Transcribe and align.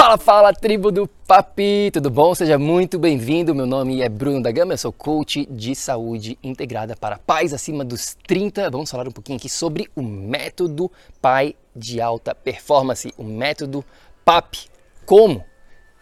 Fala, 0.00 0.16
fala, 0.16 0.54
tribo 0.54 0.90
do 0.90 1.06
Papi, 1.06 1.90
tudo 1.92 2.08
bom? 2.08 2.34
Seja 2.34 2.58
muito 2.58 2.98
bem-vindo. 2.98 3.54
Meu 3.54 3.66
nome 3.66 4.00
é 4.00 4.08
Bruno 4.08 4.42
da 4.42 4.50
Gama, 4.50 4.72
eu 4.72 4.78
sou 4.78 4.90
coach 4.90 5.44
de 5.44 5.74
saúde 5.74 6.38
integrada 6.42 6.96
para 6.96 7.18
pais 7.18 7.52
acima 7.52 7.84
dos 7.84 8.16
30. 8.26 8.70
Vamos 8.70 8.90
falar 8.90 9.06
um 9.06 9.10
pouquinho 9.12 9.36
aqui 9.36 9.50
sobre 9.50 9.90
o 9.94 10.00
método 10.00 10.90
Pai 11.20 11.54
de 11.76 12.00
Alta 12.00 12.34
Performance, 12.34 13.12
o 13.18 13.22
método 13.22 13.84
PAP. 14.24 14.70
Como 15.04 15.44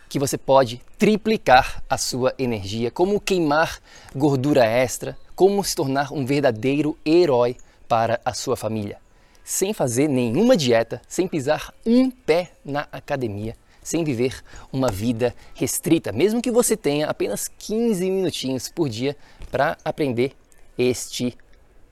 que 0.08 0.20
você 0.20 0.38
pode 0.38 0.80
triplicar 0.96 1.82
a 1.90 1.98
sua 1.98 2.32
energia, 2.38 2.92
como 2.92 3.20
queimar 3.20 3.80
gordura 4.14 4.64
extra, 4.64 5.18
como 5.34 5.64
se 5.64 5.74
tornar 5.74 6.12
um 6.12 6.24
verdadeiro 6.24 6.96
herói 7.04 7.56
para 7.88 8.20
a 8.24 8.32
sua 8.32 8.56
família, 8.56 8.98
sem 9.42 9.72
fazer 9.72 10.06
nenhuma 10.06 10.56
dieta, 10.56 11.02
sem 11.08 11.26
pisar 11.26 11.74
um 11.84 12.08
pé 12.08 12.52
na 12.64 12.86
academia 12.92 13.56
sem 13.88 14.04
viver 14.04 14.44
uma 14.70 14.90
vida 14.90 15.34
restrita, 15.54 16.12
mesmo 16.12 16.42
que 16.42 16.50
você 16.50 16.76
tenha 16.76 17.06
apenas 17.06 17.48
15 17.48 18.10
minutinhos 18.10 18.68
por 18.68 18.86
dia 18.86 19.16
para 19.50 19.78
aprender 19.82 20.36
este 20.76 21.36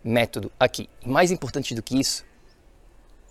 método 0.04 0.52
aqui. 0.60 0.90
Mais 1.04 1.30
importante 1.30 1.74
do 1.74 1.82
que 1.82 1.98
isso, 1.98 2.22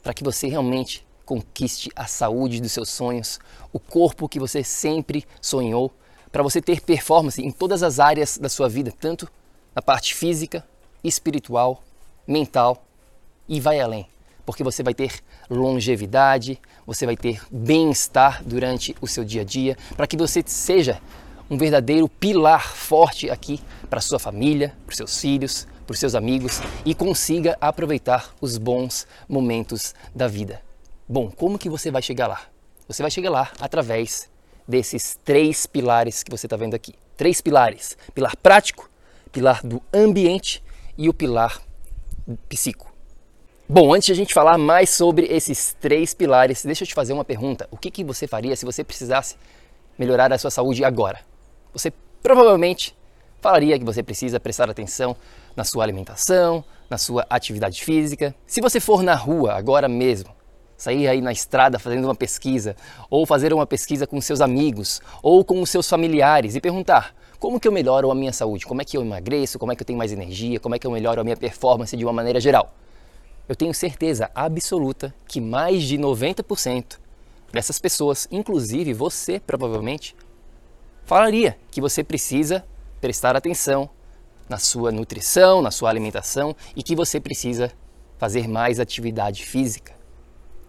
para 0.02 0.16
que 0.16 0.24
você 0.24 0.48
realmente 0.48 1.06
conquiste 1.24 1.92
a 1.96 2.08
saúde 2.08 2.60
dos 2.60 2.72
seus 2.72 2.90
sonhos, 2.90 3.40
o 3.72 3.80
corpo 3.80 4.28
que 4.28 4.40
você 4.40 4.64
sempre 4.64 5.26
sonhou, 5.40 5.94
para 6.32 6.42
você 6.42 6.60
ter 6.60 6.82
performance 6.82 7.40
em 7.40 7.52
todas 7.52 7.84
as 7.84 8.00
áreas 8.00 8.40
da 8.40 8.50
sua 8.50 8.68
vida, 8.68 8.92
tanto 8.92 9.30
na 9.76 9.82
parte 9.82 10.16
física, 10.16 10.68
espiritual, 11.04 11.84
mental 12.28 12.84
e 13.48 13.60
vai 13.60 13.80
além 13.80 14.08
porque 14.46 14.64
você 14.64 14.84
vai 14.84 14.94
ter 14.94 15.20
longevidade, 15.50 16.60
você 16.86 17.06
vai 17.06 17.16
ter 17.16 17.42
bem-estar 17.52 18.44
durante 18.44 18.96
o 19.02 19.08
seu 19.08 19.24
dia 19.24 19.42
a 19.42 19.46
dia, 19.46 19.78
para 19.96 20.08
que 20.08 20.18
você 20.18 20.44
seja 20.46 21.00
um 21.50 21.58
verdadeiro 21.58 22.10
pilar 22.10 22.76
forte 22.76 23.30
aqui 23.30 23.62
para 23.90 24.02
sua 24.02 24.20
família, 24.20 24.76
para 24.86 24.96
seus 24.96 25.20
filhos, 25.20 25.68
para 25.86 25.96
seus 25.96 26.16
amigos 26.16 26.60
e 26.84 26.96
consiga 26.96 27.58
aproveitar 27.62 28.34
os 28.42 28.58
bons 28.58 29.08
momentos 29.30 29.94
da 30.14 30.28
vida. 30.28 30.62
Bom, 31.08 31.30
como 31.30 31.60
que 31.60 31.70
você 31.70 31.92
vai 31.92 32.02
chegar 32.02 32.28
lá? 32.28 32.42
Você 32.88 33.02
vai 33.02 33.12
chegar 33.12 33.30
lá 33.30 33.52
através 33.60 34.30
desses 34.68 35.18
três 35.24 35.66
pilares 35.66 36.24
que 36.24 36.32
você 36.32 36.48
está 36.48 36.58
vendo 36.58 36.74
aqui. 36.74 36.96
Três 37.16 37.42
pilares: 37.42 37.98
pilar 38.14 38.36
prático, 38.38 38.90
pilar 39.32 39.62
do 39.64 39.82
ambiente 39.94 40.64
e 40.98 41.08
o 41.08 41.14
pilar 41.14 41.62
psíquico. 42.50 42.95
Bom, 43.68 43.96
antes 43.96 44.06
de 44.06 44.12
a 44.12 44.16
gente 44.16 44.32
falar 44.32 44.60
mais 44.60 44.92
sobre 44.92 45.26
esses 45.26 45.76
três 45.82 46.14
pilares, 46.14 46.64
deixa 46.64 46.84
eu 46.84 46.88
te 46.88 46.94
fazer 46.94 47.14
uma 47.14 47.26
pergunta. 47.26 47.68
O 47.72 47.78
que, 47.78 47.90
que 47.90 48.04
você 48.04 48.28
faria 48.28 48.56
se 48.56 48.64
você 48.64 48.84
precisasse 48.84 49.38
melhorar 49.98 50.32
a 50.32 50.38
sua 50.38 50.52
saúde 50.52 50.86
agora? 50.86 51.22
Você 51.74 51.92
provavelmente 52.22 52.96
falaria 53.42 53.80
que 53.80 53.84
você 53.84 54.04
precisa 54.04 54.40
prestar 54.40 54.70
atenção 54.70 55.18
na 55.56 55.64
sua 55.64 55.84
alimentação, 55.84 56.64
na 56.88 57.00
sua 57.00 57.26
atividade 57.28 57.84
física. 57.84 58.36
Se 58.46 58.62
você 58.62 58.80
for 58.80 59.02
na 59.02 59.16
rua 59.16 59.54
agora 59.54 59.88
mesmo, 59.88 60.30
sair 60.78 61.08
aí 61.08 61.20
na 61.20 61.32
estrada 61.32 61.80
fazendo 61.80 62.06
uma 62.06 62.14
pesquisa, 62.14 62.76
ou 63.10 63.26
fazer 63.26 63.52
uma 63.52 63.66
pesquisa 63.66 64.06
com 64.06 64.22
seus 64.22 64.42
amigos, 64.42 65.02
ou 65.24 65.44
com 65.44 65.60
os 65.60 65.72
seus 65.72 65.90
familiares 65.90 66.54
e 66.54 66.62
perguntar 66.62 67.16
como 67.40 67.60
que 67.60 67.68
eu 67.68 67.72
melhoro 67.72 68.12
a 68.12 68.16
minha 68.16 68.32
saúde, 68.32 68.64
como 68.64 68.84
é 68.84 68.86
que 68.86 68.96
eu 68.96 69.02
emagreço, 69.02 69.58
como 69.58 69.72
é 69.72 69.76
que 69.76 69.82
eu 69.82 69.88
tenho 69.88 69.98
mais 69.98 70.12
energia, 70.12 70.60
como 70.60 70.76
é 70.76 70.78
que 70.78 70.86
eu 70.86 70.92
melhoro 70.92 71.20
a 71.20 71.24
minha 71.24 71.36
performance 71.36 71.98
de 71.98 72.06
uma 72.06 72.14
maneira 72.14 72.40
geral 72.40 72.72
eu 73.48 73.56
tenho 73.56 73.74
certeza 73.74 74.30
absoluta 74.34 75.14
que 75.28 75.40
mais 75.40 75.84
de 75.84 75.98
90% 75.98 77.00
dessas 77.52 77.80
pessoas, 77.80 78.28
inclusive 78.32 78.94
você 78.94 79.40
provavelmente, 79.40 80.16
falaria 81.06 81.58
que 81.70 81.80
você 81.80 82.04
precisa 82.04 82.66
prestar 83.00 83.36
atenção 83.36 83.90
na 84.50 84.58
sua 84.58 84.92
nutrição, 84.92 85.62
na 85.62 85.72
sua 85.72 85.90
alimentação 85.90 86.56
e 86.76 86.84
que 86.84 86.96
você 86.96 87.20
precisa 87.20 87.72
fazer 88.18 88.48
mais 88.48 88.80
atividade 88.80 89.46
física. 89.46 89.94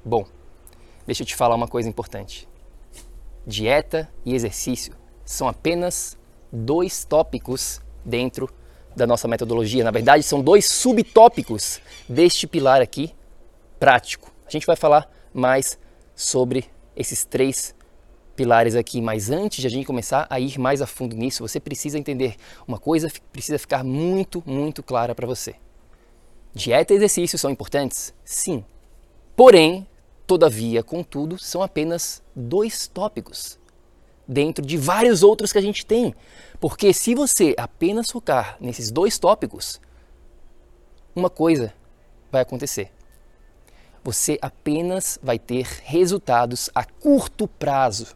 Bom, 0.05 0.27
deixa 1.07 1.23
eu 1.23 1.27
te 1.27 1.35
falar 1.35 1.55
uma 1.55 1.69
coisa 1.69 1.89
importante. 1.89 2.49
Dieta 3.47 4.11
e 4.25 4.35
exercício 4.35 4.95
são 5.25 5.49
apenas 5.49 6.17
dois 6.53 7.05
tópicos 7.05 7.81
dentro 8.05 8.49
da 8.97 9.07
nossa 9.07 9.29
metodologia. 9.29 9.85
Na 9.85 9.91
verdade, 9.91 10.23
são 10.23 10.43
dois 10.43 10.65
subtópicos 10.65 11.81
deste 12.09 12.47
pilar 12.47 12.81
aqui, 12.81 13.15
prático. 13.79 14.33
A 14.47 14.51
gente 14.51 14.67
vai 14.67 14.75
falar 14.75 15.09
mais 15.35 15.79
sobre 16.15 16.65
esses 16.97 17.25
três 17.25 17.75
pilares 18.35 18.75
aqui, 18.75 19.01
mas 19.03 19.31
antes 19.31 19.61
de 19.61 19.67
a 19.67 19.71
gente 19.71 19.87
começar 19.87 20.27
a 20.31 20.41
ir 20.41 20.59
mais 20.59 20.81
a 20.81 20.87
fundo 20.87 21.15
nisso, 21.15 21.47
você 21.47 21.61
precisa 21.61 21.99
entender 21.99 22.37
uma 22.67 22.79
coisa, 22.79 23.11
precisa 23.31 23.59
ficar 23.59 23.85
muito, 23.85 24.43
muito 24.47 24.83
clara 24.83 25.15
para 25.15 25.27
você. 25.27 25.55
Dieta 26.55 26.95
e 26.95 26.97
exercício 26.97 27.39
são 27.39 27.51
importantes? 27.51 28.15
Sim. 28.25 28.65
Porém, 29.35 29.87
todavia, 30.27 30.83
contudo, 30.83 31.39
são 31.39 31.63
apenas 31.63 32.23
dois 32.35 32.89
tópicos 32.89 33.59
dentro 34.27 34.65
de 34.65 34.77
vários 34.77 35.23
outros 35.23 35.53
que 35.53 35.59
a 35.59 35.63
gente 35.63 35.85
tem. 35.85 36.15
Porque 36.61 36.93
se 36.93 37.15
você 37.15 37.55
apenas 37.57 38.07
focar 38.11 38.57
nesses 38.61 38.91
dois 38.91 39.19
tópicos, 39.19 39.81
uma 41.15 41.31
coisa 41.31 41.73
vai 42.31 42.43
acontecer. 42.43 42.91
Você 44.03 44.39
apenas 44.41 45.19
vai 45.23 45.39
ter 45.39 45.67
resultados 45.83 46.71
a 46.75 46.85
curto 46.85 47.49
prazo. 47.49 48.15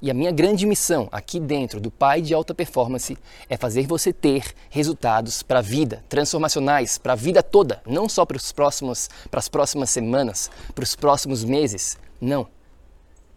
E 0.00 0.10
a 0.10 0.14
minha 0.14 0.30
grande 0.30 0.66
missão 0.66 1.08
aqui 1.10 1.40
dentro 1.40 1.80
do 1.80 1.90
Pai 1.90 2.20
de 2.20 2.34
Alta 2.34 2.54
Performance 2.54 3.16
é 3.48 3.56
fazer 3.56 3.86
você 3.86 4.12
ter 4.12 4.54
resultados 4.70 5.42
para 5.42 5.58
a 5.58 5.62
vida, 5.62 6.04
transformacionais, 6.08 6.98
para 6.98 7.14
a 7.14 7.16
vida 7.16 7.42
toda, 7.42 7.82
não 7.86 8.08
só 8.08 8.24
para, 8.24 8.36
os 8.36 8.52
próximos, 8.52 9.08
para 9.30 9.40
as 9.40 9.48
próximas 9.48 9.90
semanas, 9.90 10.50
para 10.74 10.84
os 10.84 10.94
próximos 10.94 11.42
meses, 11.42 11.98
não, 12.20 12.46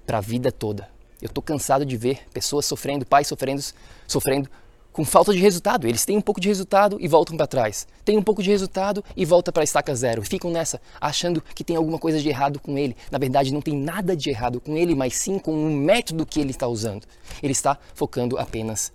para 0.06 0.18
a 0.18 0.22
vida 0.22 0.52
toda. 0.52 0.99
Eu 1.22 1.28
estou 1.28 1.44
cansado 1.44 1.85
de 1.85 1.97
ver 1.97 2.28
pessoas 2.34 2.66
sofrendo, 2.66 3.06
pais 3.06 3.28
sofrendo, 3.28 3.62
sofrendo 4.07 4.50
com 4.91 5.06
falta 5.06 5.34
de 5.34 5.40
resultado. 5.40 5.88
Eles 5.88 6.06
têm 6.06 6.18
um 6.18 6.22
pouco 6.22 6.41
de 6.41 6.47
resultado 6.47 6.97
e 7.00 7.07
voltam 7.07 7.38
para 7.38 7.47
trás. 7.47 7.88
Tem 8.03 8.18
um 8.18 8.22
pouco 8.22 8.41
de 8.41 8.50
resultado 8.50 9.03
e 9.16 9.25
volta 9.25 9.52
para 9.52 9.63
a 9.63 9.66
estaca 9.66 9.94
zero. 9.96 10.24
Ficam 10.24 10.52
nessa, 10.52 10.81
achando 11.00 11.41
que 11.41 11.63
tem 11.63 11.75
alguma 11.75 12.00
coisa 12.00 12.19
de 12.19 12.28
errado 12.30 12.59
com 12.59 12.78
ele. 12.78 12.96
Na 13.12 13.18
verdade, 13.18 13.53
não 13.53 13.62
tem 13.62 13.75
nada 13.75 14.16
de 14.16 14.30
errado 14.30 14.59
com 14.59 14.75
ele, 14.75 14.96
mas 14.96 15.16
sim 15.16 15.38
com 15.38 15.52
o 15.52 15.69
método 15.72 16.25
que 16.25 16.40
ele 16.40 16.52
está 16.52 16.68
usando. 16.68 17.06
Ele 17.41 17.51
está 17.51 17.78
focando 17.94 18.38
apenas 18.38 18.91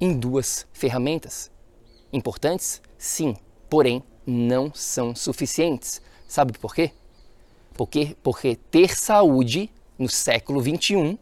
em 0.00 0.16
duas 0.16 0.66
ferramentas. 0.72 1.50
Importantes? 2.12 2.82
Sim, 2.98 3.36
porém 3.68 4.02
não 4.26 4.72
são 4.74 5.14
suficientes. 5.14 6.00
Sabe 6.26 6.58
por 6.58 6.74
quê? 6.74 6.90
Porque, 7.74 8.16
porque 8.22 8.56
ter 8.70 8.96
saúde 8.96 9.70
no 9.98 10.08
século 10.08 10.60
21 10.60 11.18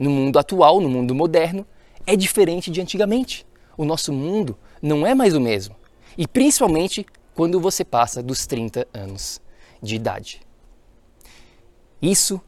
no 0.00 0.10
mundo 0.10 0.38
atual, 0.38 0.80
no 0.80 0.88
mundo 0.88 1.14
moderno, 1.14 1.66
é 2.06 2.16
diferente 2.16 2.70
de 2.70 2.80
antigamente. 2.80 3.46
O 3.76 3.84
nosso 3.84 4.12
mundo 4.12 4.58
não 4.80 5.06
é 5.06 5.14
mais 5.14 5.34
o 5.34 5.40
mesmo. 5.40 5.76
E 6.16 6.26
principalmente 6.26 7.06
quando 7.34 7.60
você 7.60 7.84
passa 7.84 8.22
dos 8.22 8.46
30 8.46 8.88
anos 8.92 9.40
de 9.82 9.94
idade. 9.94 10.40
Isso 12.00 12.40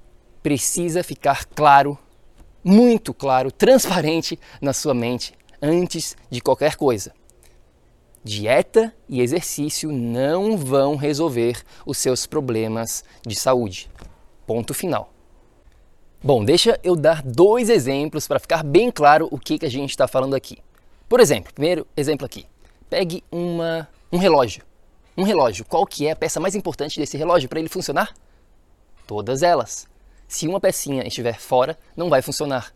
precisa 0.42 1.04
ficar 1.04 1.44
claro, 1.44 1.98
muito 2.64 3.12
claro, 3.12 3.52
transparente 3.52 4.38
na 4.60 4.72
sua 4.72 4.94
mente 4.94 5.34
antes 5.60 6.16
de 6.30 6.40
qualquer 6.40 6.76
coisa. 6.76 7.12
Dieta 8.24 8.94
e 9.08 9.20
exercício 9.20 9.92
não 9.92 10.56
vão 10.56 10.96
resolver 10.96 11.62
os 11.84 11.98
seus 11.98 12.24
problemas 12.24 13.04
de 13.26 13.34
saúde. 13.34 13.90
Ponto 14.46 14.72
final. 14.72 15.11
Bom, 16.24 16.44
deixa 16.44 16.78
eu 16.84 16.94
dar 16.94 17.20
dois 17.20 17.68
exemplos 17.68 18.28
para 18.28 18.38
ficar 18.38 18.62
bem 18.62 18.92
claro 18.92 19.26
o 19.32 19.36
que, 19.36 19.58
que 19.58 19.66
a 19.66 19.70
gente 19.70 19.90
está 19.90 20.06
falando 20.06 20.36
aqui. 20.36 20.58
Por 21.08 21.18
exemplo, 21.18 21.52
primeiro 21.52 21.84
exemplo 21.96 22.24
aqui. 22.24 22.46
Pegue 22.88 23.24
uma, 23.28 23.88
um 24.12 24.18
relógio. 24.18 24.62
Um 25.16 25.24
relógio. 25.24 25.64
Qual 25.64 25.84
que 25.84 26.06
é 26.06 26.12
a 26.12 26.16
peça 26.16 26.38
mais 26.38 26.54
importante 26.54 27.00
desse 27.00 27.16
relógio 27.16 27.48
para 27.48 27.58
ele 27.58 27.68
funcionar? 27.68 28.14
Todas 29.04 29.42
elas. 29.42 29.88
Se 30.28 30.46
uma 30.46 30.60
pecinha 30.60 31.04
estiver 31.04 31.40
fora, 31.40 31.76
não 31.96 32.08
vai 32.08 32.22
funcionar. 32.22 32.72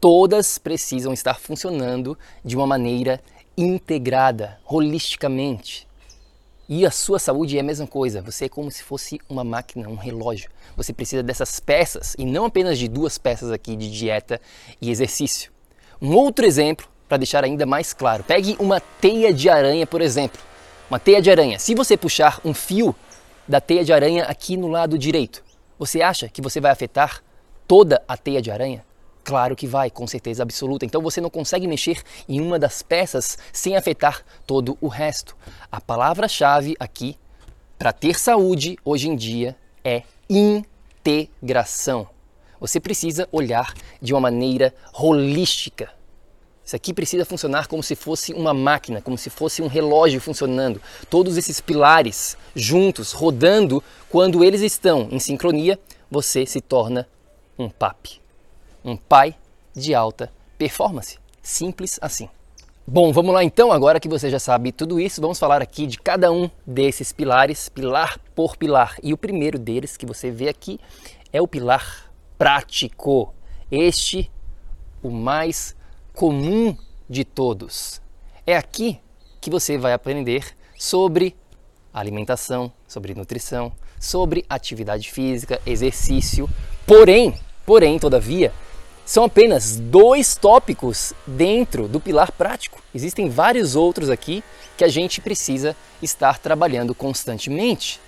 Todas 0.00 0.56
precisam 0.56 1.12
estar 1.12 1.38
funcionando 1.38 2.18
de 2.42 2.56
uma 2.56 2.66
maneira 2.66 3.20
integrada, 3.54 4.58
holisticamente. 4.64 5.87
E 6.68 6.84
a 6.84 6.90
sua 6.90 7.18
saúde 7.18 7.56
é 7.56 7.60
a 7.60 7.64
mesma 7.64 7.86
coisa. 7.86 8.20
Você 8.20 8.44
é 8.44 8.48
como 8.48 8.70
se 8.70 8.82
fosse 8.82 9.18
uma 9.26 9.42
máquina, 9.42 9.88
um 9.88 9.94
relógio. 9.94 10.50
Você 10.76 10.92
precisa 10.92 11.22
dessas 11.22 11.58
peças 11.58 12.14
e 12.18 12.26
não 12.26 12.44
apenas 12.44 12.78
de 12.78 12.86
duas 12.86 13.16
peças 13.16 13.50
aqui 13.50 13.74
de 13.74 13.90
dieta 13.90 14.38
e 14.78 14.90
exercício. 14.90 15.50
Um 16.00 16.14
outro 16.14 16.44
exemplo 16.44 16.86
para 17.08 17.16
deixar 17.16 17.42
ainda 17.42 17.64
mais 17.64 17.94
claro. 17.94 18.22
Pegue 18.22 18.54
uma 18.60 18.80
teia 18.80 19.32
de 19.32 19.48
aranha, 19.48 19.86
por 19.86 20.02
exemplo. 20.02 20.38
Uma 20.90 20.98
teia 20.98 21.22
de 21.22 21.30
aranha. 21.30 21.58
Se 21.58 21.74
você 21.74 21.96
puxar 21.96 22.38
um 22.44 22.52
fio 22.52 22.94
da 23.48 23.62
teia 23.62 23.82
de 23.82 23.92
aranha 23.92 24.24
aqui 24.24 24.54
no 24.54 24.68
lado 24.68 24.98
direito, 24.98 25.42
você 25.78 26.02
acha 26.02 26.28
que 26.28 26.42
você 26.42 26.60
vai 26.60 26.70
afetar 26.70 27.22
toda 27.66 28.02
a 28.06 28.14
teia 28.14 28.42
de 28.42 28.50
aranha? 28.50 28.84
Claro 29.28 29.54
que 29.54 29.66
vai, 29.66 29.90
com 29.90 30.06
certeza 30.06 30.42
absoluta. 30.42 30.86
Então 30.86 31.02
você 31.02 31.20
não 31.20 31.28
consegue 31.28 31.68
mexer 31.68 32.02
em 32.26 32.40
uma 32.40 32.58
das 32.58 32.80
peças 32.80 33.36
sem 33.52 33.76
afetar 33.76 34.24
todo 34.46 34.78
o 34.80 34.88
resto. 34.88 35.36
A 35.70 35.82
palavra-chave 35.82 36.74
aqui 36.80 37.14
para 37.78 37.92
ter 37.92 38.18
saúde 38.18 38.78
hoje 38.82 39.06
em 39.06 39.14
dia 39.14 39.54
é 39.84 40.02
integração. 40.30 42.08
Você 42.58 42.80
precisa 42.80 43.28
olhar 43.30 43.74
de 44.00 44.14
uma 44.14 44.20
maneira 44.20 44.74
holística. 44.94 45.90
Isso 46.64 46.74
aqui 46.74 46.94
precisa 46.94 47.26
funcionar 47.26 47.66
como 47.66 47.82
se 47.82 47.94
fosse 47.94 48.32
uma 48.32 48.54
máquina, 48.54 49.02
como 49.02 49.18
se 49.18 49.28
fosse 49.28 49.60
um 49.60 49.66
relógio 49.66 50.22
funcionando. 50.22 50.80
Todos 51.10 51.36
esses 51.36 51.60
pilares 51.60 52.34
juntos, 52.54 53.12
rodando, 53.12 53.84
quando 54.08 54.42
eles 54.42 54.62
estão 54.62 55.06
em 55.10 55.18
sincronia, 55.18 55.78
você 56.10 56.46
se 56.46 56.62
torna 56.62 57.06
um 57.58 57.68
PAP 57.68 58.26
um 58.84 58.96
pai 58.96 59.34
de 59.74 59.94
alta 59.94 60.32
performance. 60.56 61.18
Simples 61.42 61.98
assim. 62.02 62.28
Bom, 62.86 63.12
vamos 63.12 63.34
lá 63.34 63.44
então, 63.44 63.70
agora 63.70 64.00
que 64.00 64.08
você 64.08 64.30
já 64.30 64.38
sabe 64.38 64.72
tudo 64.72 64.98
isso, 64.98 65.20
vamos 65.20 65.38
falar 65.38 65.60
aqui 65.60 65.86
de 65.86 65.98
cada 65.98 66.32
um 66.32 66.50
desses 66.66 67.12
pilares, 67.12 67.68
pilar 67.68 68.18
por 68.34 68.56
pilar. 68.56 68.96
E 69.02 69.12
o 69.12 69.18
primeiro 69.18 69.58
deles 69.58 69.96
que 69.96 70.06
você 70.06 70.30
vê 70.30 70.48
aqui 70.48 70.80
é 71.30 71.42
o 71.42 71.46
pilar 71.46 72.10
prático. 72.38 73.34
Este, 73.70 74.30
o 75.02 75.10
mais 75.10 75.76
comum 76.14 76.74
de 77.08 77.24
todos. 77.24 78.00
É 78.46 78.56
aqui 78.56 78.98
que 79.38 79.50
você 79.50 79.76
vai 79.76 79.92
aprender 79.92 80.56
sobre 80.78 81.36
alimentação, 81.92 82.72
sobre 82.86 83.14
nutrição, 83.14 83.70
sobre 84.00 84.46
atividade 84.48 85.10
física, 85.10 85.60
exercício. 85.66 86.48
Porém, 86.86 87.34
porém, 87.66 87.98
todavia, 87.98 88.52
são 89.08 89.24
apenas 89.24 89.76
dois 89.76 90.36
tópicos 90.36 91.14
dentro 91.26 91.88
do 91.88 91.98
pilar 91.98 92.30
prático. 92.30 92.82
Existem 92.94 93.30
vários 93.30 93.74
outros 93.74 94.10
aqui 94.10 94.44
que 94.76 94.84
a 94.84 94.88
gente 94.88 95.22
precisa 95.22 95.74
estar 96.02 96.38
trabalhando 96.38 96.94
constantemente. 96.94 98.02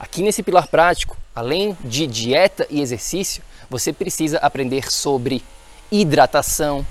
Aqui 0.00 0.20
nesse 0.20 0.42
pilar 0.42 0.66
prático, 0.66 1.16
além 1.32 1.78
de 1.84 2.08
dieta 2.08 2.66
e 2.68 2.80
exercício, 2.80 3.40
você 3.70 3.92
precisa 3.92 4.38
aprender 4.38 4.90
sobre 4.90 5.44
hidratação, 5.92 6.84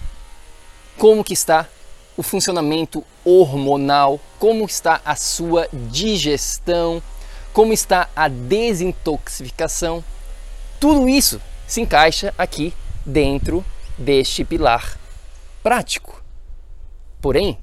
como 0.98 1.22
que 1.22 1.34
está 1.34 1.68
o 2.16 2.24
funcionamento 2.24 3.04
hormonal, 3.26 4.18
como 4.40 4.64
está 4.64 5.02
a 5.04 5.18
sua 5.18 5.68
digestão, 5.74 7.04
como 7.52 7.74
está 7.74 8.08
a 8.16 8.30
desintoxicação. 8.30 10.02
Tudo 10.80 11.10
isso 11.10 11.42
se 11.68 11.82
encaixa 11.82 12.34
aqui 12.38 12.74
dentro 13.06 13.64
deste 13.98 14.44
pilar 14.44 14.98
prático. 15.64 16.24
Porém, 17.22 17.58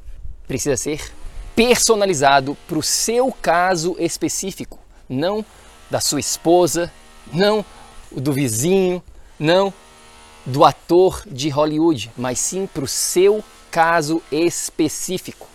precisa 0.47 0.77
ser 0.77 1.13
personalizado 1.55 2.57
para 2.67 2.79
o 2.79 2.83
seu 2.83 3.33
caso 3.33 3.97
específico, 3.99 4.79
não 5.09 5.45
da 5.91 6.01
sua 6.01 6.21
esposa, 6.21 6.93
não 7.33 7.65
do 8.13 8.33
vizinho, 8.33 9.03
não 9.39 9.73
do 10.47 10.65
ator 10.65 11.23
de 11.27 11.49
Hollywood, 11.49 12.11
mas 12.17 12.39
sim 12.39 12.67
para 12.67 12.85
o 12.85 12.89
seu 12.89 13.45
caso 13.71 14.23
específico. 14.31 15.47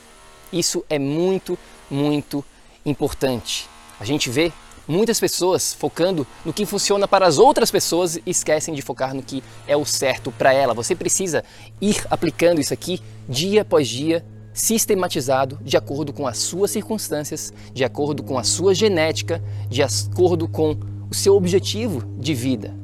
Isso 0.51 0.85
é 0.89 0.99
muito, 0.99 1.57
muito 1.89 2.43
importante. 2.85 3.67
A 3.99 4.05
gente 4.05 4.29
vê 4.29 4.51
Muitas 4.85 5.17
pessoas 5.17 5.73
focando 5.73 6.27
no 6.43 6.51
que 6.51 6.65
funciona 6.65 7.07
para 7.07 7.25
as 7.25 7.37
outras 7.37 7.71
pessoas 7.71 8.19
esquecem 8.25 8.73
de 8.73 8.81
focar 8.81 9.13
no 9.13 9.23
que 9.23 9.41
é 9.65 9.77
o 9.77 9.85
certo 9.85 10.29
para 10.29 10.53
ela. 10.53 10.73
Você 10.73 10.93
precisa 10.93 11.41
ir 11.79 12.05
aplicando 12.09 12.59
isso 12.59 12.73
aqui 12.73 13.01
dia 13.27 13.61
após 13.61 13.87
dia, 13.87 14.25
sistematizado, 14.53 15.57
de 15.63 15.77
acordo 15.77 16.11
com 16.11 16.27
as 16.27 16.37
suas 16.37 16.69
circunstâncias, 16.71 17.53
de 17.73 17.85
acordo 17.85 18.23
com 18.23 18.37
a 18.37 18.43
sua 18.43 18.75
genética, 18.75 19.41
de 19.69 19.81
acordo 19.81 20.49
com 20.49 20.77
o 21.09 21.15
seu 21.15 21.33
objetivo 21.37 22.03
de 22.19 22.33
vida. 22.33 22.75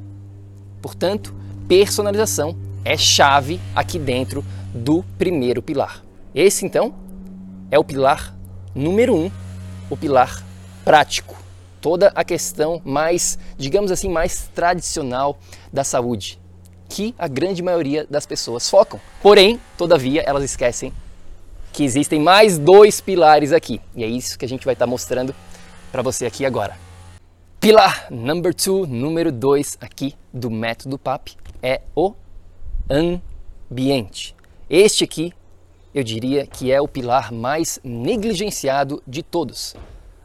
Portanto, 0.81 1.35
personalização 1.67 2.55
é 2.85 2.95
chave 2.95 3.59
aqui 3.75 3.99
dentro 3.99 4.43
do 4.73 5.03
primeiro 5.17 5.61
pilar. 5.61 6.01
Esse 6.33 6.65
então 6.65 6.93
é 7.69 7.77
o 7.77 7.83
pilar 7.83 8.33
número 8.73 9.13
um, 9.13 9.29
o 9.89 9.97
pilar 9.97 10.45
prático 10.85 11.48
toda 11.81 12.11
a 12.15 12.23
questão 12.23 12.81
mais, 12.83 13.37
digamos 13.57 13.91
assim, 13.91 14.09
mais 14.09 14.49
tradicional 14.53 15.37
da 15.71 15.83
saúde, 15.83 16.39
que 16.87 17.13
a 17.17 17.27
grande 17.27 17.61
maioria 17.61 18.05
das 18.09 18.25
pessoas 18.25 18.69
focam. 18.69 18.99
Porém, 19.21 19.59
todavia, 19.77 20.21
elas 20.21 20.43
esquecem 20.43 20.93
que 21.71 21.83
existem 21.83 22.19
mais 22.19 22.57
dois 22.57 22.99
pilares 22.99 23.51
aqui. 23.51 23.79
E 23.95 24.03
é 24.03 24.07
isso 24.07 24.37
que 24.37 24.45
a 24.45 24.47
gente 24.49 24.65
vai 24.65 24.73
estar 24.73 24.87
mostrando 24.87 25.33
para 25.91 26.01
você 26.01 26.25
aqui 26.25 26.45
agora. 26.45 26.75
Pilar 27.59 28.07
number 28.09 28.53
two, 28.53 28.87
número 28.87 29.31
dois 29.31 29.77
aqui 29.81 30.15
do 30.33 30.49
método 30.49 30.97
PAP 30.97 31.29
é 31.61 31.81
o 31.95 32.13
ambiente. 32.89 34.35
Este 34.69 35.03
aqui, 35.03 35.33
eu 35.93 36.03
diria 36.03 36.45
que 36.47 36.71
é 36.71 36.79
o 36.79 36.87
pilar 36.87 37.31
mais 37.31 37.79
negligenciado 37.83 39.03
de 39.05 39.21
todos. 39.21 39.75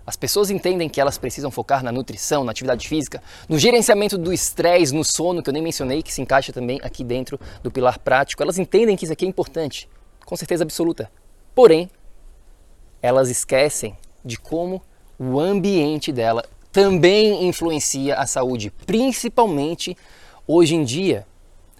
As 0.06 0.16
pessoas 0.16 0.50
entendem 0.50 0.88
que 0.88 1.00
elas 1.00 1.16
precisam 1.16 1.50
focar 1.50 1.82
na 1.82 1.90
nutrição, 1.90 2.44
na 2.44 2.50
atividade 2.50 2.86
física, 2.86 3.22
no 3.48 3.58
gerenciamento 3.58 4.18
do 4.18 4.32
estresse, 4.32 4.94
no 4.94 5.02
sono, 5.02 5.42
que 5.42 5.48
eu 5.48 5.54
nem 5.54 5.62
mencionei, 5.62 6.02
que 6.02 6.12
se 6.12 6.20
encaixa 6.20 6.52
também 6.52 6.78
aqui 6.82 7.02
dentro 7.02 7.40
do 7.62 7.70
pilar 7.70 7.98
prático. 7.98 8.42
Elas 8.42 8.58
entendem 8.58 8.96
que 8.96 9.04
isso 9.04 9.12
aqui 9.12 9.24
é 9.24 9.28
importante, 9.28 9.88
com 10.26 10.36
certeza 10.36 10.62
absoluta. 10.62 11.10
Porém, 11.54 11.88
elas 13.00 13.30
esquecem 13.30 13.96
de 14.22 14.38
como 14.38 14.82
o 15.18 15.40
ambiente 15.40 16.12
dela 16.12 16.44
também 16.70 17.46
influencia 17.46 18.16
a 18.16 18.26
saúde, 18.26 18.70
principalmente 18.84 19.96
hoje 20.46 20.74
em 20.74 20.84
dia, 20.84 21.26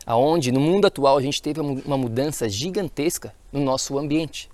aonde 0.07 0.53
no 0.53 0.61
mundo 0.61 0.87
atual 0.87 1.19
a 1.19 1.23
gente 1.23 1.43
teve 1.43 1.61
uma 1.61 1.99
mudança 1.99 2.49
gigantesca 2.49 3.35
no 3.53 3.61
nosso 3.61 3.99
ambiente. 3.99 4.49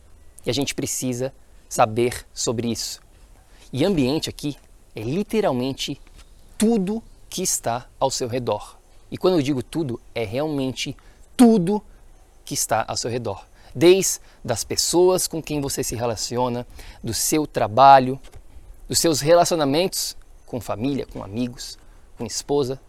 E 0.44 0.50
a 0.50 0.54
gente 0.54 0.74
precisa 0.74 1.32
saber 1.68 2.26
sobre 2.32 2.68
isso. 2.68 3.00
E 3.72 3.84
ambiente 3.84 4.28
aqui 4.28 4.56
é 4.94 5.02
literalmente 5.02 6.00
tudo 6.58 7.02
que 7.28 7.42
está 7.42 7.86
ao 7.98 8.10
seu 8.10 8.26
redor. 8.26 8.78
E 9.10 9.16
quando 9.16 9.34
eu 9.34 9.42
digo 9.42 9.62
tudo, 9.62 10.00
é 10.14 10.24
realmente 10.24 10.96
tudo 11.36 11.82
que 12.44 12.54
está 12.54 12.84
ao 12.86 12.96
seu 12.96 13.10
redor. 13.10 13.46
Desde 13.74 14.20
das 14.44 14.64
pessoas 14.64 15.28
com 15.28 15.40
quem 15.40 15.60
você 15.60 15.84
se 15.84 15.94
relaciona, 15.94 16.66
do 17.02 17.14
seu 17.14 17.46
trabalho, 17.46 18.20
dos 18.88 18.98
seus 18.98 19.20
relacionamentos 19.20 20.16
com 20.44 20.60
família, 20.60 21.06
com 21.06 21.22
amigos, 21.22 21.78
com 22.18 22.26
esposa. 22.26 22.80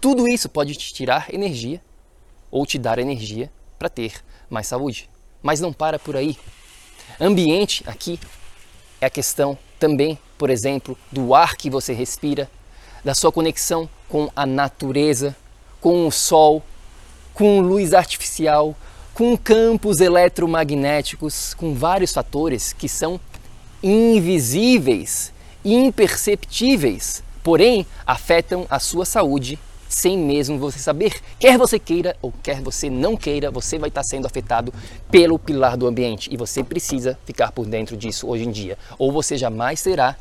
Tudo 0.00 0.26
isso 0.26 0.48
pode 0.48 0.74
te 0.74 0.94
tirar 0.94 1.32
energia 1.32 1.82
ou 2.50 2.64
te 2.64 2.78
dar 2.78 2.98
energia 2.98 3.52
para 3.78 3.90
ter 3.90 4.24
mais 4.48 4.66
saúde. 4.66 5.10
Mas 5.42 5.60
não 5.60 5.72
para 5.72 5.98
por 5.98 6.16
aí. 6.16 6.38
Ambiente 7.20 7.84
aqui 7.86 8.18
é 9.00 9.06
a 9.06 9.10
questão 9.10 9.58
também, 9.80 10.18
por 10.38 10.50
exemplo, 10.50 10.96
do 11.10 11.34
ar 11.34 11.56
que 11.56 11.70
você 11.70 11.94
respira, 11.94 12.48
da 13.02 13.14
sua 13.14 13.32
conexão 13.32 13.88
com 14.08 14.30
a 14.36 14.44
natureza, 14.44 15.34
com 15.80 16.06
o 16.06 16.12
sol, 16.12 16.62
com 17.32 17.60
luz 17.60 17.94
artificial, 17.94 18.76
com 19.14 19.36
campos 19.36 20.00
eletromagnéticos, 20.00 21.54
com 21.54 21.74
vários 21.74 22.12
fatores 22.12 22.74
que 22.74 22.88
são 22.88 23.18
invisíveis, 23.82 25.32
imperceptíveis, 25.64 27.22
porém 27.42 27.86
afetam 28.06 28.66
a 28.68 28.78
sua 28.78 29.06
saúde 29.06 29.58
sem 29.90 30.16
mesmo 30.16 30.56
você 30.56 30.78
saber. 30.78 31.20
Quer 31.38 31.58
você 31.58 31.78
queira 31.78 32.16
ou 32.22 32.32
quer 32.42 32.62
você 32.62 32.88
não 32.88 33.16
queira, 33.16 33.50
você 33.50 33.76
vai 33.76 33.88
estar 33.88 34.04
sendo 34.04 34.24
afetado 34.24 34.72
pelo 35.10 35.36
pilar 35.36 35.76
do 35.76 35.86
ambiente 35.86 36.32
e 36.32 36.36
você 36.36 36.62
precisa 36.62 37.18
ficar 37.26 37.50
por 37.50 37.66
dentro 37.66 37.96
disso 37.96 38.28
hoje 38.28 38.44
em 38.44 38.52
dia. 38.52 38.78
Ou 38.96 39.10
você 39.10 39.36
jamais 39.36 39.82
terá 39.82 40.16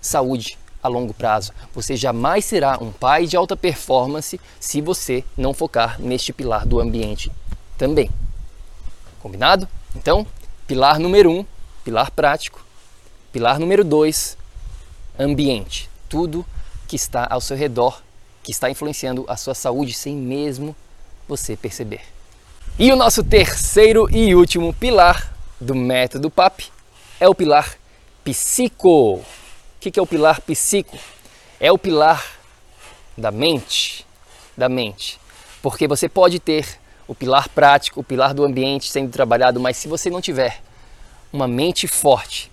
saúde 0.00 0.58
a 0.82 0.88
longo 0.88 1.12
prazo. 1.12 1.52
Você 1.74 1.94
jamais 1.94 2.46
será 2.46 2.78
um 2.80 2.90
pai 2.90 3.26
de 3.26 3.36
alta 3.36 3.54
performance 3.54 4.40
se 4.58 4.80
você 4.80 5.22
não 5.36 5.52
focar 5.52 6.00
neste 6.00 6.32
pilar 6.32 6.64
do 6.64 6.80
ambiente 6.80 7.30
também. 7.76 8.10
Combinado? 9.20 9.68
Então, 9.94 10.26
pilar 10.66 10.98
número 10.98 11.30
um, 11.30 11.44
pilar 11.84 12.10
prático. 12.10 12.64
Pilar 13.30 13.60
número 13.60 13.84
dois, 13.84 14.38
ambiente. 15.18 15.90
Tudo 16.08 16.46
que 16.88 16.96
está 16.96 17.26
ao 17.30 17.42
seu 17.42 17.56
redor 17.56 18.02
que 18.42 18.50
está 18.52 18.70
influenciando 18.70 19.24
a 19.28 19.36
sua 19.36 19.54
saúde 19.54 19.92
sem 19.92 20.16
mesmo 20.16 20.74
você 21.28 21.56
perceber. 21.56 22.02
E 22.78 22.90
o 22.92 22.96
nosso 22.96 23.22
terceiro 23.22 24.08
e 24.10 24.34
último 24.34 24.72
pilar 24.72 25.34
do 25.60 25.74
método 25.74 26.30
PAP 26.30 26.62
é 27.18 27.28
o 27.28 27.34
pilar 27.34 27.76
psico. 28.24 29.16
O 29.16 29.24
que 29.78 29.98
é 29.98 30.02
o 30.02 30.06
pilar 30.06 30.40
psico? 30.40 30.98
É 31.58 31.70
o 31.70 31.78
pilar 31.78 32.24
da 33.16 33.30
mente, 33.30 34.06
da 34.56 34.68
mente. 34.68 35.20
Porque 35.62 35.86
você 35.86 36.08
pode 36.08 36.38
ter 36.38 36.66
o 37.06 37.14
pilar 37.14 37.48
prático, 37.48 38.00
o 38.00 38.04
pilar 38.04 38.32
do 38.32 38.44
ambiente 38.44 38.90
sendo 38.90 39.10
trabalhado, 39.10 39.60
mas 39.60 39.76
se 39.76 39.88
você 39.88 40.08
não 40.08 40.20
tiver 40.20 40.62
uma 41.32 41.46
mente 41.46 41.86
forte, 41.86 42.50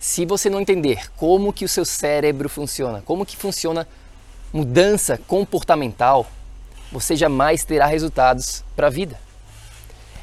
se 0.00 0.26
você 0.26 0.50
não 0.50 0.60
entender 0.60 1.10
como 1.16 1.52
que 1.52 1.64
o 1.64 1.68
seu 1.68 1.84
cérebro 1.84 2.48
funciona, 2.48 3.02
como 3.02 3.24
que 3.24 3.36
funciona 3.36 3.86
mudança 4.52 5.18
comportamental, 5.26 6.26
você 6.90 7.16
jamais 7.16 7.64
terá 7.64 7.86
resultados 7.86 8.62
para 8.76 8.88
a 8.88 8.90
vida. 8.90 9.18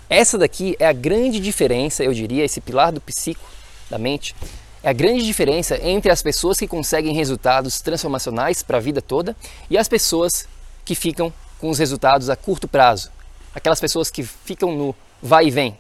Essa 0.10 0.38
daqui 0.38 0.76
é 0.80 0.88
a 0.88 0.94
grande 0.94 1.40
diferença, 1.40 2.04
eu 2.04 2.14
diria, 2.14 2.46
esse 2.46 2.62
pilar 2.62 2.92
do 2.92 3.02
psico, 3.02 3.44
da 3.90 3.98
mente, 3.98 4.36
é 4.82 4.90
a 4.90 4.94
grande 4.94 5.26
diferença 5.26 5.78
entre 5.84 6.12
as 6.12 6.22
pessoas 6.22 6.58
que 6.58 6.68
conseguem 6.68 7.14
resultados 7.14 7.82
transformacionais 7.82 8.64
para 8.64 8.78
a 8.78 8.82
vida 8.82 9.02
toda 9.02 9.36
e 9.70 9.78
as 9.78 9.88
pessoas 9.88 10.48
que 10.86 10.96
ficam 10.96 11.34
com 11.60 11.70
os 11.70 11.78
resultados 11.78 12.30
a 12.30 12.36
curto 12.36 12.68
prazo. 12.68 13.12
Aquelas 13.54 13.80
pessoas 13.80 14.10
que 14.10 14.24
ficam 14.24 14.72
no 14.72 14.96
vai 15.22 15.48
e 15.48 15.52
vem. 15.52 15.78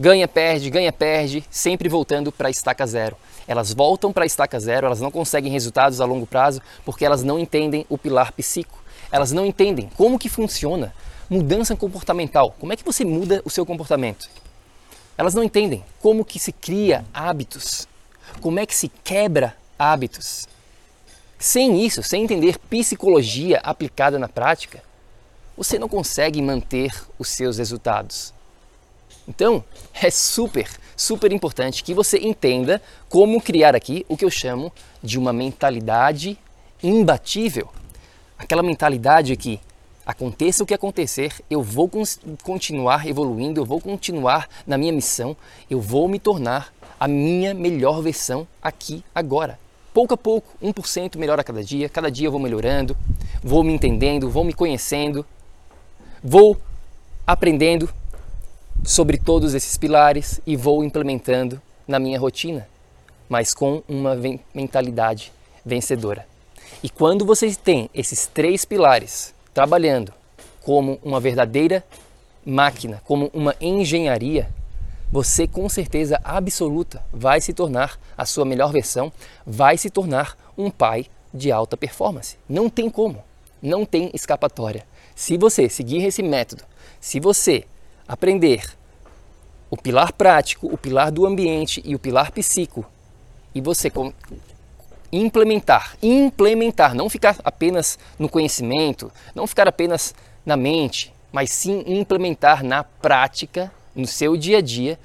Ganha, 0.00 0.28
perde, 0.28 0.70
ganha, 0.70 0.92
perde, 0.92 1.44
sempre 1.50 1.88
voltando 1.88 2.30
para 2.30 2.46
a 2.46 2.50
estaca 2.50 2.86
zero. 2.86 3.16
Elas 3.48 3.72
voltam 3.72 4.12
para 4.12 4.22
a 4.22 4.26
estaca 4.26 4.60
zero, 4.60 4.86
elas 4.86 5.00
não 5.00 5.10
conseguem 5.10 5.50
resultados 5.50 6.00
a 6.00 6.04
longo 6.04 6.24
prazo 6.24 6.62
porque 6.84 7.04
elas 7.04 7.24
não 7.24 7.36
entendem 7.36 7.84
o 7.88 7.98
pilar 7.98 8.30
psíquico. 8.30 8.78
Elas 9.10 9.32
não 9.32 9.44
entendem 9.44 9.90
como 9.96 10.18
que 10.18 10.28
funciona 10.28 10.94
mudança 11.28 11.74
comportamental. 11.74 12.54
Como 12.60 12.72
é 12.72 12.76
que 12.76 12.84
você 12.84 13.04
muda 13.04 13.42
o 13.44 13.50
seu 13.50 13.66
comportamento? 13.66 14.30
Elas 15.16 15.34
não 15.34 15.42
entendem 15.42 15.84
como 16.00 16.24
que 16.24 16.38
se 16.38 16.52
cria 16.52 17.04
hábitos, 17.12 17.88
como 18.40 18.60
é 18.60 18.66
que 18.66 18.76
se 18.76 18.88
quebra 19.02 19.56
hábitos. 19.76 20.46
Sem 21.40 21.84
isso, 21.84 22.04
sem 22.04 22.22
entender 22.22 22.56
psicologia 22.70 23.58
aplicada 23.64 24.16
na 24.16 24.28
prática, 24.28 24.80
você 25.56 25.76
não 25.76 25.88
consegue 25.88 26.40
manter 26.40 26.92
os 27.18 27.28
seus 27.28 27.58
resultados. 27.58 28.37
Então, 29.28 29.62
é 29.92 30.10
super, 30.10 30.66
super 30.96 31.30
importante 31.30 31.84
que 31.84 31.92
você 31.92 32.18
entenda 32.18 32.80
como 33.10 33.42
criar 33.42 33.76
aqui 33.76 34.06
o 34.08 34.16
que 34.16 34.24
eu 34.24 34.30
chamo 34.30 34.72
de 35.02 35.18
uma 35.18 35.34
mentalidade 35.34 36.38
imbatível. 36.82 37.68
Aquela 38.38 38.62
mentalidade 38.62 39.36
que 39.36 39.60
aconteça 40.06 40.62
o 40.62 40.66
que 40.66 40.72
acontecer, 40.72 41.34
eu 41.50 41.62
vou 41.62 41.90
continuar 42.42 43.06
evoluindo, 43.06 43.60
eu 43.60 43.66
vou 43.66 43.78
continuar 43.78 44.48
na 44.66 44.78
minha 44.78 44.92
missão, 44.92 45.36
eu 45.68 45.78
vou 45.78 46.08
me 46.08 46.18
tornar 46.18 46.72
a 46.98 47.06
minha 47.06 47.52
melhor 47.52 48.00
versão 48.00 48.48
aqui 48.62 49.04
agora. 49.14 49.58
Pouco 49.92 50.14
a 50.14 50.16
pouco, 50.16 50.48
1% 50.62 51.18
melhor 51.18 51.38
a 51.38 51.44
cada 51.44 51.62
dia, 51.62 51.88
cada 51.90 52.10
dia 52.10 52.28
eu 52.28 52.32
vou 52.32 52.40
melhorando, 52.40 52.96
vou 53.42 53.62
me 53.62 53.74
entendendo, 53.74 54.30
vou 54.30 54.44
me 54.44 54.54
conhecendo, 54.54 55.26
vou 56.24 56.56
aprendendo 57.26 57.90
sobre 58.84 59.18
todos 59.18 59.54
esses 59.54 59.76
pilares 59.76 60.40
e 60.46 60.56
vou 60.56 60.82
implementando 60.82 61.60
na 61.86 61.98
minha 61.98 62.18
rotina, 62.18 62.68
mas 63.28 63.52
com 63.52 63.82
uma 63.88 64.16
mentalidade 64.54 65.32
vencedora. 65.64 66.26
E 66.82 66.88
quando 66.88 67.24
vocês 67.24 67.56
têm 67.56 67.90
esses 67.94 68.26
três 68.26 68.64
pilares 68.64 69.34
trabalhando 69.52 70.12
como 70.62 70.98
uma 71.02 71.18
verdadeira 71.18 71.84
máquina, 72.44 73.02
como 73.04 73.30
uma 73.32 73.54
engenharia, 73.60 74.48
você 75.10 75.46
com 75.46 75.68
certeza 75.68 76.20
absoluta 76.22 77.02
vai 77.12 77.40
se 77.40 77.52
tornar 77.52 77.98
a 78.16 78.26
sua 78.26 78.44
melhor 78.44 78.72
versão, 78.72 79.12
vai 79.46 79.78
se 79.78 79.90
tornar 79.90 80.36
um 80.56 80.70
pai 80.70 81.06
de 81.32 81.50
alta 81.50 81.76
performance. 81.76 82.36
Não 82.48 82.68
tem 82.68 82.90
como, 82.90 83.22
não 83.62 83.84
tem 83.84 84.10
escapatória. 84.12 84.86
Se 85.14 85.36
você 85.36 85.68
seguir 85.68 86.04
esse 86.04 86.22
método, 86.22 86.64
se 87.00 87.18
você 87.18 87.64
aprender. 88.08 88.64
O 89.70 89.76
pilar 89.76 90.12
prático, 90.12 90.66
o 90.72 90.78
pilar 90.78 91.12
do 91.12 91.26
ambiente 91.26 91.82
e 91.84 91.94
o 91.94 91.98
pilar 91.98 92.32
psíquico, 92.32 92.86
e 93.54 93.60
você 93.60 93.92
implementar, 95.12 95.96
implementar, 96.02 96.94
não 96.94 97.10
ficar 97.10 97.36
apenas 97.44 97.98
no 98.18 98.28
conhecimento, 98.28 99.12
não 99.34 99.46
ficar 99.46 99.68
apenas 99.68 100.14
na 100.44 100.56
mente, 100.56 101.12
mas 101.30 101.50
sim 101.50 101.84
implementar 101.86 102.64
na 102.64 102.82
prática, 102.82 103.70
no 103.94 104.06
seu 104.06 104.36
dia 104.36 104.58
a 104.58 104.62
dia, 104.62 104.98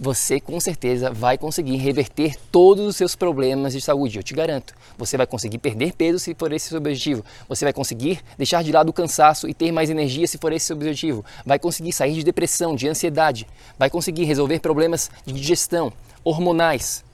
você 0.00 0.40
com 0.40 0.58
certeza 0.58 1.10
vai 1.10 1.36
conseguir 1.36 1.76
reverter 1.76 2.34
todos 2.50 2.86
os 2.86 2.96
seus 2.96 3.14
problemas 3.14 3.74
de 3.74 3.82
saúde, 3.82 4.16
eu 4.16 4.22
te 4.22 4.32
garanto. 4.32 4.74
Você 4.96 5.18
vai 5.18 5.26
conseguir 5.26 5.58
perder 5.58 5.92
peso 5.92 6.18
se 6.18 6.34
for 6.34 6.50
esse 6.52 6.70
seu 6.70 6.78
objetivo. 6.78 7.22
Você 7.46 7.66
vai 7.66 7.72
conseguir 7.74 8.20
deixar 8.38 8.64
de 8.64 8.72
lado 8.72 8.88
o 8.88 8.94
cansaço 8.94 9.46
e 9.46 9.52
ter 9.52 9.70
mais 9.70 9.90
energia 9.90 10.26
se 10.26 10.38
for 10.38 10.54
esse 10.54 10.66
seu 10.66 10.76
objetivo. 10.76 11.22
Vai 11.44 11.58
conseguir 11.58 11.92
sair 11.92 12.14
de 12.14 12.24
depressão, 12.24 12.74
de 12.74 12.88
ansiedade. 12.88 13.46
Vai 13.78 13.90
conseguir 13.90 14.24
resolver 14.24 14.60
problemas 14.60 15.10
de 15.26 15.34
digestão, 15.34 15.92
hormonais, 16.24 17.04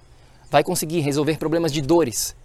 vai 0.50 0.62
conseguir 0.62 1.00
resolver 1.00 1.38
problemas 1.38 1.72
de 1.72 1.82
dores, 1.82 2.36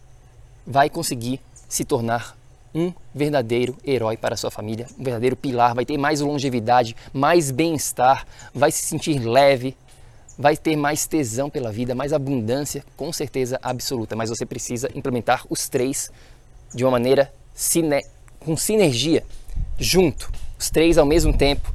vai 0.66 0.90
conseguir 0.90 1.40
se 1.70 1.86
tornar 1.86 2.36
um 2.74 2.94
verdadeiro 3.14 3.76
herói 3.86 4.16
para 4.16 4.38
sua 4.38 4.50
família, 4.50 4.88
um 4.98 5.04
verdadeiro 5.04 5.36
pilar, 5.36 5.76
vai 5.76 5.86
ter 5.86 5.98
mais 5.98 6.22
longevidade, 6.22 6.96
mais 7.14 7.52
bem-estar, 7.52 8.26
vai 8.54 8.72
se 8.72 8.84
sentir 8.84 9.20
leve, 9.20 9.76
vai 10.42 10.58
ter 10.58 10.76
mais 10.76 11.06
tesão 11.06 11.50
pela 11.50 11.72
vida, 11.72 11.94
mais 11.94 12.12
abundância, 12.12 12.84
com 12.98 13.14
certeza 13.14 13.60
absoluta. 13.62 14.16
Mas 14.16 14.30
você 14.30 14.46
precisa 14.46 14.90
implementar 14.96 15.46
os 15.50 15.70
três 15.70 16.12
de 16.74 16.84
uma 16.84 16.92
maneira 16.92 17.32
com 18.40 18.58
sinergia, 18.58 19.24
junto, 19.78 20.32
os 20.58 20.70
três 20.70 20.98
ao 20.98 21.06
mesmo 21.06 21.32
tempo, 21.32 21.72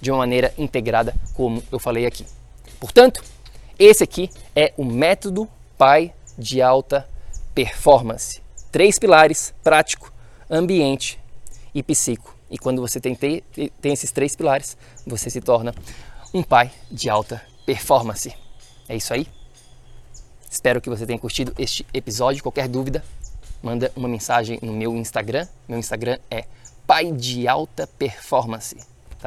de 0.00 0.10
uma 0.10 0.18
maneira 0.18 0.52
integrada, 0.58 1.14
como 1.32 1.62
eu 1.72 1.78
falei 1.78 2.04
aqui. 2.04 2.26
Portanto, 2.78 3.24
esse 3.78 4.04
aqui 4.04 4.30
é 4.54 4.74
o 4.76 4.84
método 4.84 5.48
pai 5.78 6.12
de 6.36 6.60
alta 6.60 7.08
performance. 7.54 8.42
Três 8.70 8.98
pilares: 8.98 9.54
prático, 9.64 10.12
ambiente 10.50 11.18
e 11.74 11.82
psico. 11.82 12.36
E 12.50 12.58
quando 12.58 12.80
você 12.80 13.00
tem, 13.00 13.14
tem 13.14 13.92
esses 13.92 14.12
três 14.12 14.36
pilares, 14.36 14.76
você 15.06 15.30
se 15.30 15.40
torna 15.40 15.74
um 16.32 16.42
pai 16.42 16.72
de 16.90 17.08
alta 17.08 17.42
performance. 17.64 18.34
É 18.88 18.96
isso 18.96 19.12
aí. 19.12 19.26
Espero 20.50 20.80
que 20.80 20.88
você 20.88 21.06
tenha 21.06 21.18
curtido 21.18 21.52
este 21.58 21.86
episódio. 21.92 22.42
Qualquer 22.42 22.68
dúvida, 22.68 23.04
manda 23.62 23.92
uma 23.96 24.08
mensagem 24.08 24.58
no 24.62 24.72
meu 24.72 24.96
Instagram. 24.96 25.46
Meu 25.68 25.78
Instagram 25.78 26.18
é 26.30 26.44
pai 26.86 27.12
de 27.12 27.48
alta 27.48 27.86
performance 27.86 28.76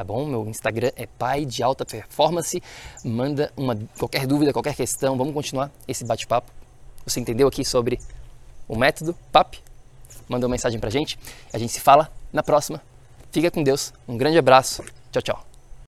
tá 0.00 0.04
bom? 0.04 0.24
Meu 0.24 0.48
Instagram 0.48 0.90
é 0.96 1.06
pai 1.06 1.44
de 1.44 1.62
alta 1.62 1.84
performance. 1.84 2.62
Manda 3.04 3.52
uma 3.56 3.78
qualquer 3.98 4.26
dúvida, 4.26 4.52
qualquer 4.52 4.74
questão, 4.74 5.16
vamos 5.16 5.34
continuar 5.34 5.70
esse 5.86 6.04
bate-papo. 6.04 6.50
Você 7.04 7.20
entendeu 7.20 7.46
aqui 7.46 7.64
sobre 7.64 8.00
o 8.66 8.76
método 8.76 9.14
PAP? 9.30 9.56
Manda 10.28 10.46
uma 10.46 10.52
mensagem 10.52 10.80
pra 10.80 10.90
gente. 10.90 11.18
A 11.52 11.58
gente 11.58 11.72
se 11.72 11.80
fala 11.80 12.10
na 12.32 12.42
próxima. 12.42 12.80
Fica 13.30 13.50
com 13.50 13.62
Deus. 13.62 13.92
Um 14.08 14.16
grande 14.16 14.38
abraço. 14.38 14.82
Tchau, 15.12 15.22
tchau. 15.22 15.49